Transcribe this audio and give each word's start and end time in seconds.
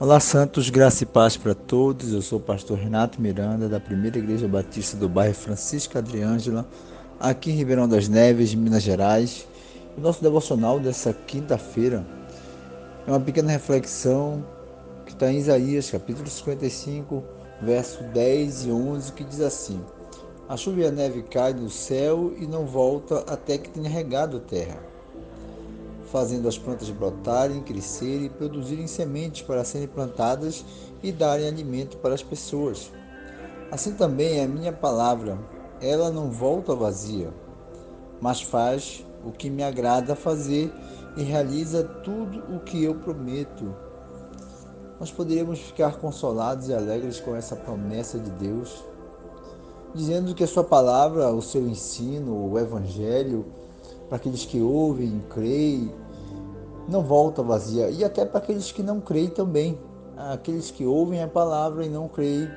Olá, 0.00 0.20
Santos, 0.20 0.70
graça 0.70 1.02
e 1.02 1.06
paz 1.06 1.36
para 1.36 1.56
todos. 1.56 2.12
Eu 2.12 2.22
sou 2.22 2.38
o 2.38 2.42
pastor 2.42 2.78
Renato 2.78 3.20
Miranda, 3.20 3.68
da 3.68 3.80
Primeira 3.80 4.16
Igreja 4.16 4.46
Batista 4.46 4.96
do 4.96 5.08
bairro 5.08 5.34
Francisco 5.34 5.98
Adriângela, 5.98 6.64
aqui 7.18 7.50
em 7.50 7.54
Ribeirão 7.54 7.88
das 7.88 8.06
Neves, 8.06 8.54
Minas 8.54 8.84
Gerais. 8.84 9.44
O 9.96 10.00
nosso 10.00 10.22
devocional 10.22 10.78
dessa 10.78 11.12
quinta-feira 11.12 12.06
é 13.08 13.10
uma 13.10 13.18
pequena 13.18 13.50
reflexão 13.50 14.46
que 15.04 15.14
está 15.14 15.32
em 15.32 15.38
Isaías, 15.38 15.90
capítulo 15.90 16.30
55, 16.30 17.24
verso 17.60 18.04
10 18.04 18.66
e 18.66 18.70
11, 18.70 19.12
que 19.14 19.24
diz 19.24 19.40
assim: 19.40 19.80
A 20.48 20.56
chuva 20.56 20.78
e 20.78 20.86
a 20.86 20.92
neve 20.92 21.22
caem 21.24 21.56
do 21.56 21.68
céu 21.68 22.32
e 22.38 22.46
não 22.46 22.66
volta 22.66 23.24
até 23.26 23.58
que 23.58 23.68
tenha 23.68 23.90
regado 23.90 24.36
a 24.36 24.40
terra 24.40 24.78
fazendo 26.10 26.48
as 26.48 26.58
plantas 26.58 26.90
brotarem, 26.90 27.62
crescerem 27.62 28.26
e 28.26 28.30
produzirem 28.30 28.86
sementes 28.86 29.42
para 29.42 29.64
serem 29.64 29.88
plantadas 29.88 30.64
e 31.02 31.12
darem 31.12 31.46
alimento 31.46 31.98
para 31.98 32.14
as 32.14 32.22
pessoas. 32.22 32.90
Assim 33.70 33.94
também 33.94 34.38
é 34.38 34.44
a 34.44 34.48
minha 34.48 34.72
palavra, 34.72 35.38
ela 35.80 36.10
não 36.10 36.30
volta 36.30 36.74
vazia, 36.74 37.32
mas 38.20 38.42
faz 38.42 39.04
o 39.24 39.30
que 39.30 39.50
me 39.50 39.62
agrada 39.62 40.16
fazer 40.16 40.72
e 41.16 41.22
realiza 41.22 41.84
tudo 41.84 42.42
o 42.54 42.60
que 42.60 42.82
eu 42.82 42.94
prometo. 42.94 43.74
Nós 44.98 45.10
poderíamos 45.10 45.60
ficar 45.60 45.96
consolados 45.98 46.68
e 46.68 46.74
alegres 46.74 47.20
com 47.20 47.36
essa 47.36 47.54
promessa 47.54 48.18
de 48.18 48.30
Deus, 48.30 48.84
dizendo 49.94 50.34
que 50.34 50.44
a 50.44 50.48
sua 50.48 50.64
palavra, 50.64 51.30
o 51.30 51.42
seu 51.42 51.68
ensino, 51.68 52.50
o 52.50 52.58
evangelho, 52.58 53.46
para 54.08 54.16
aqueles 54.16 54.44
que 54.44 54.60
ouvem, 54.60 55.22
creem, 55.30 55.92
não 56.88 57.02
volta 57.02 57.42
vazia. 57.42 57.90
E 57.90 58.04
até 58.04 58.24
para 58.24 58.38
aqueles 58.38 58.72
que 58.72 58.82
não 58.82 59.00
creem 59.00 59.28
também. 59.28 59.78
Aqueles 60.16 60.70
que 60.70 60.84
ouvem 60.84 61.22
a 61.22 61.28
palavra 61.28 61.84
e 61.84 61.88
não 61.88 62.08
creem, 62.08 62.48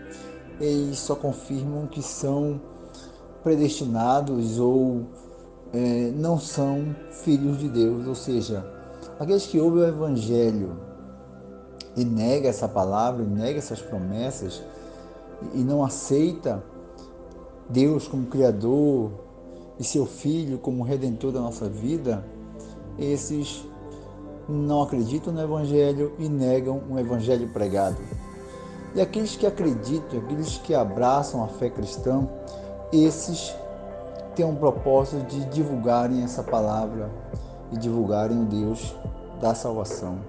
eles 0.59 0.97
só 0.99 1.15
confirmam 1.15 1.85
que 1.85 2.01
são 2.01 2.59
predestinados 3.43 4.59
ou 4.59 5.03
é, 5.71 6.11
não 6.15 6.39
são 6.39 6.95
filhos 7.11 7.59
de 7.59 7.69
Deus. 7.69 8.07
Ou 8.07 8.15
seja, 8.15 8.65
aqueles 9.19 9.45
que 9.45 9.59
ouvem 9.59 9.83
o 9.83 9.87
Evangelho 9.87 10.77
e 11.95 12.03
nega 12.03 12.49
essa 12.49 12.67
palavra, 12.67 13.23
e 13.23 13.27
nega 13.27 13.59
essas 13.59 13.81
promessas 13.81 14.63
e 15.53 15.63
não 15.63 15.83
aceita 15.83 16.63
Deus 17.69 18.07
como 18.07 18.27
Criador, 18.27 19.11
e 19.81 19.83
seu 19.83 20.05
Filho 20.05 20.59
como 20.59 20.83
Redentor 20.83 21.31
da 21.31 21.41
nossa 21.41 21.67
vida, 21.67 22.23
esses 22.99 23.67
não 24.47 24.83
acreditam 24.83 25.33
no 25.33 25.41
Evangelho 25.41 26.13
e 26.19 26.29
negam 26.29 26.83
o 26.87 26.99
Evangelho 26.99 27.49
pregado. 27.49 27.97
E 28.93 29.01
aqueles 29.01 29.35
que 29.35 29.47
acreditam, 29.47 30.19
aqueles 30.19 30.59
que 30.59 30.75
abraçam 30.75 31.43
a 31.43 31.47
fé 31.47 31.67
cristã, 31.67 32.29
esses 32.93 33.55
têm 34.35 34.45
um 34.45 34.55
propósito 34.55 35.25
de 35.25 35.45
divulgarem 35.45 36.23
essa 36.23 36.43
palavra 36.43 37.09
e 37.71 37.77
divulgarem 37.77 38.39
o 38.39 38.45
Deus 38.45 38.95
da 39.41 39.55
salvação. 39.55 40.19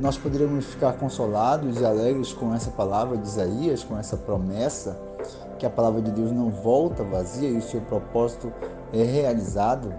Nós 0.00 0.16
poderíamos 0.16 0.64
ficar 0.64 0.94
consolados 0.94 1.78
e 1.78 1.84
alegres 1.84 2.32
com 2.32 2.54
essa 2.54 2.70
palavra 2.70 3.18
de 3.18 3.28
Isaías, 3.28 3.84
com 3.84 3.98
essa 3.98 4.16
promessa 4.16 4.98
que 5.54 5.66
a 5.66 5.70
palavra 5.70 6.02
de 6.02 6.10
Deus 6.10 6.32
não 6.32 6.50
volta 6.50 7.02
vazia 7.02 7.48
e 7.48 7.56
o 7.56 7.62
seu 7.62 7.80
propósito 7.80 8.52
é 8.92 9.02
realizado. 9.02 9.92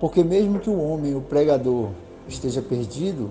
Porque 0.00 0.22
mesmo 0.22 0.58
que 0.58 0.70
o 0.70 0.80
homem, 0.80 1.14
o 1.14 1.20
pregador, 1.20 1.90
esteja 2.28 2.62
perdido, 2.62 3.30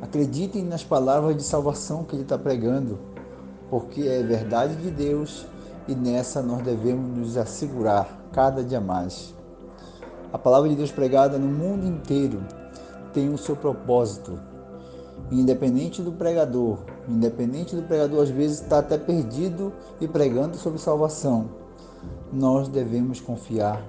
acreditem 0.00 0.64
nas 0.64 0.82
palavras 0.82 1.36
de 1.36 1.42
salvação 1.42 2.04
que 2.04 2.14
ele 2.14 2.22
está 2.22 2.38
pregando, 2.38 2.98
porque 3.68 4.02
é 4.02 4.22
verdade 4.22 4.76
de 4.76 4.90
Deus 4.90 5.46
e 5.86 5.94
nessa 5.94 6.42
nós 6.42 6.62
devemos 6.62 7.16
nos 7.16 7.36
assegurar 7.36 8.20
cada 8.32 8.62
dia 8.62 8.80
mais. 8.80 9.34
A 10.32 10.38
palavra 10.38 10.68
de 10.68 10.76
Deus 10.76 10.92
pregada 10.92 11.38
no 11.38 11.48
mundo 11.48 11.86
inteiro 11.86 12.40
tem 13.12 13.28
o 13.32 13.38
seu 13.38 13.56
propósito 13.56 14.38
independente 15.30 16.02
do 16.02 16.12
pregador, 16.12 16.78
independente 17.08 17.76
do 17.76 17.82
pregador 17.82 18.22
às 18.22 18.30
vezes 18.30 18.60
está 18.60 18.78
até 18.78 18.98
perdido 18.98 19.72
e 20.00 20.08
pregando 20.08 20.56
sobre 20.56 20.78
salvação, 20.78 21.50
nós 22.32 22.68
devemos 22.68 23.20
confiar 23.20 23.84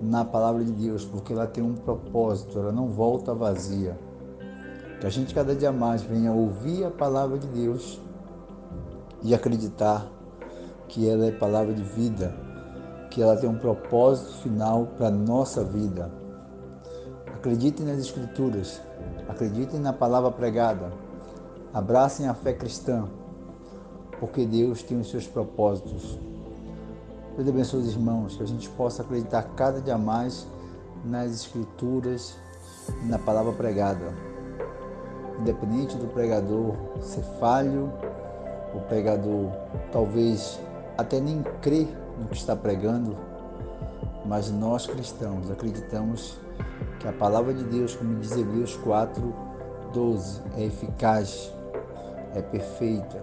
na 0.00 0.24
palavra 0.24 0.64
de 0.64 0.72
Deus, 0.72 1.04
porque 1.04 1.32
ela 1.32 1.46
tem 1.46 1.62
um 1.62 1.74
propósito, 1.74 2.58
ela 2.58 2.72
não 2.72 2.88
volta 2.88 3.34
vazia. 3.34 3.98
Que 5.00 5.06
a 5.06 5.10
gente 5.10 5.34
cada 5.34 5.54
dia 5.54 5.72
mais 5.72 6.02
venha 6.02 6.32
ouvir 6.32 6.84
a 6.84 6.90
palavra 6.90 7.38
de 7.38 7.46
Deus 7.48 8.00
e 9.22 9.34
acreditar 9.34 10.10
que 10.88 11.08
ela 11.08 11.26
é 11.26 11.32
palavra 11.32 11.74
de 11.74 11.82
vida, 11.82 12.34
que 13.10 13.22
ela 13.22 13.36
tem 13.36 13.48
um 13.48 13.58
propósito 13.58 14.32
final 14.42 14.86
para 14.96 15.08
a 15.08 15.10
nossa 15.10 15.62
vida. 15.62 16.10
Acreditem 17.26 17.86
nas 17.86 17.98
Escrituras, 17.98 18.80
acreditem 19.28 19.78
na 19.78 19.92
palavra 19.92 20.30
pregada, 20.30 20.90
abracem 21.72 22.26
a 22.26 22.34
fé 22.34 22.52
cristã, 22.52 23.06
porque 24.18 24.44
Deus 24.46 24.82
tem 24.82 24.98
os 24.98 25.10
seus 25.10 25.26
propósitos. 25.26 26.18
Deus 27.36 27.48
abençoe 27.48 27.80
os 27.80 27.92
irmãos, 27.92 28.36
que 28.36 28.42
a 28.42 28.46
gente 28.46 28.68
possa 28.70 29.02
acreditar 29.02 29.42
cada 29.54 29.80
dia 29.80 29.98
mais 29.98 30.46
nas 31.04 31.30
Escrituras 31.32 32.36
e 33.04 33.06
na 33.06 33.18
palavra 33.18 33.52
pregada. 33.52 34.12
Independente 35.38 35.96
do 35.96 36.08
pregador 36.08 36.74
ser 37.00 37.22
falho, 37.38 37.92
o 38.74 38.80
pregador 38.88 39.52
talvez 39.92 40.58
até 40.96 41.20
nem 41.20 41.42
crê 41.62 41.86
no 42.18 42.26
que 42.26 42.36
está 42.36 42.56
pregando, 42.56 43.16
mas 44.26 44.50
nós 44.50 44.86
cristãos 44.86 45.48
acreditamos 45.48 46.36
que 46.98 47.08
a 47.08 47.12
palavra 47.12 47.54
de 47.54 47.64
Deus, 47.64 47.94
como 47.94 48.16
diz 48.16 48.32
Hebreus 48.32 48.76
4, 48.76 49.34
12, 49.92 50.42
é 50.56 50.64
eficaz, 50.64 51.54
é 52.34 52.42
perfeita 52.42 53.22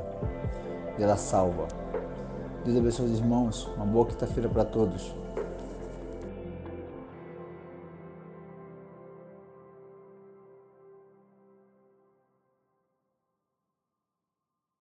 e 0.98 1.04
ela 1.04 1.18
salva. 1.18 1.68
Deus 2.64 2.78
abençoe 2.78 3.06
os 3.06 3.20
irmãos. 3.20 3.70
Uma 3.76 3.86
boa 3.86 4.08
quinta-feira 4.08 4.50
para 4.50 4.66
todos. 4.66 5.16